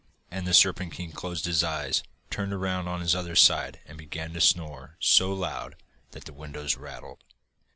And 0.31 0.47
the 0.47 0.53
Serpent 0.55 0.93
King 0.93 1.11
closed 1.11 1.45
his 1.45 1.63
eyes, 1.63 2.01
turned 2.31 2.59
round 2.59 2.89
on 2.89 3.01
his 3.01 3.13
other 3.15 3.35
side, 3.35 3.81
and 3.85 3.99
began 3.99 4.33
to 4.33 4.41
snore 4.41 4.97
so 4.99 5.31
loud 5.31 5.75
that 6.13 6.25
the 6.25 6.33
windows 6.33 6.75
rattled. 6.75 7.23